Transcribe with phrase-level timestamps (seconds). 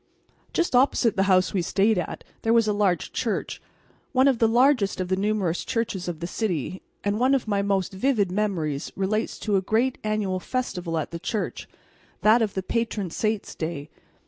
[0.51, 3.61] Just opposite the house we stayed at there was a large church,
[4.13, 7.61] one of the largest of the numerous churches of the city, and one of my
[7.61, 11.69] most vivid memories relates to a great annual festival at the church
[12.23, 13.91] that of the patron saint's day.